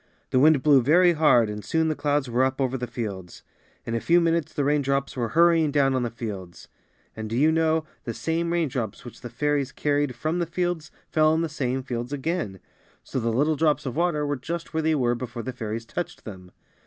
The 0.31 0.39
wind 0.39 0.63
blew 0.63 0.81
very 0.81 1.13
hard 1.13 1.47
and 1.47 1.63
soon 1.63 1.87
the 1.87 1.93
clouds 1.95 2.27
were 2.27 2.43
up 2.43 2.59
over 2.59 2.75
the 2.75 2.87
fields. 2.87 3.43
In 3.85 3.93
a 3.93 3.99
few 3.99 4.19
minutes 4.19 4.51
the 4.51 4.63
raindrops 4.63 5.15
were 5.15 5.27
hurry 5.37 5.63
ing 5.63 5.69
down 5.69 5.93
on 5.93 6.01
the 6.01 6.09
fields. 6.09 6.69
And, 7.15 7.29
do 7.29 7.37
you 7.37 7.51
know, 7.51 7.85
the 8.05 8.13
same 8.15 8.51
raindrops 8.51 9.05
which 9.05 9.21
the 9.21 9.29
fairies 9.29 9.71
carried 9.71 10.15
from 10.15 10.39
the 10.39 10.47
fields 10.47 10.89
fell 11.07 11.33
on 11.33 11.41
the 11.43 11.49
same 11.49 11.83
fields 11.83 12.11
again! 12.11 12.59
So 13.03 13.19
the 13.19 13.31
little 13.31 13.55
drops 13.55 13.85
of 13.85 13.95
water 13.95 14.25
were 14.25 14.37
just 14.37 14.73
where 14.73 14.81
they 14.81 14.95
were 14.95 15.13
before 15.13 15.43
the 15.43 15.53
fairies 15.53 15.85
touched 15.85 16.25
them. 16.25 16.51